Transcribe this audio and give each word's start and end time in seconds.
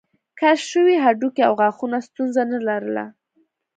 کشف 0.39 0.65
شوي 0.73 0.95
هډوکي 1.03 1.41
او 1.47 1.53
غاښونه 1.59 1.97
ستونزه 2.07 2.41
نه 2.51 2.59
لرله. 2.67 3.05